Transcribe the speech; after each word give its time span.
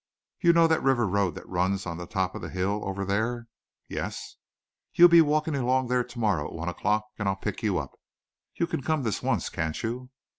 You 0.39 0.51
know 0.51 0.65
that 0.65 0.81
river 0.81 1.07
road 1.07 1.35
that 1.35 1.47
runs 1.47 1.85
on 1.85 1.97
the 1.97 2.07
top 2.07 2.33
of 2.33 2.41
the 2.41 2.49
hill 2.49 2.81
over 2.85 3.05
there?" 3.05 3.45
"Yes." 3.87 4.35
"You 4.95 5.07
be 5.07 5.21
walking 5.21 5.53
along 5.53 5.89
there 5.89 6.03
tomorrow 6.03 6.47
at 6.47 6.53
one 6.53 6.69
o'clock 6.69 7.05
and 7.19 7.27
I'll 7.29 7.35
pick 7.35 7.61
you 7.61 7.77
up. 7.77 7.91
You 8.55 8.65
can 8.65 8.81
come 8.81 9.03
this 9.03 9.21
once, 9.21 9.49
can't 9.49 9.83
you?" 9.83 10.09